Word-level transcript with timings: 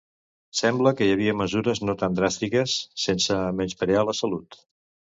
Sembla 0.61 0.93
que 1.01 1.09
hi 1.09 1.13
havia 1.17 1.35
mesures 1.43 1.83
no 1.85 1.97
tan 2.01 2.17
dràstiques, 2.21 2.77
sense 3.07 3.41
menysprear 3.61 4.07
la 4.11 4.21
salut. 4.25 4.65